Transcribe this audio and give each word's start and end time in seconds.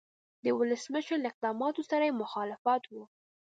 د 0.43 0.45
ولسمشر 0.59 1.17
له 1.21 1.27
اقداماتو 1.31 1.81
سره 1.89 2.03
یې 2.07 2.19
مخالفت 2.23 2.83
و. 2.87 2.93